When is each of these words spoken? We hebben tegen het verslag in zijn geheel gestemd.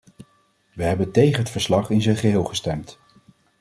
We 0.73 0.83
hebben 0.83 1.11
tegen 1.11 1.39
het 1.39 1.49
verslag 1.49 1.89
in 1.89 2.01
zijn 2.01 2.15
geheel 2.17 2.43
gestemd. 2.43 2.99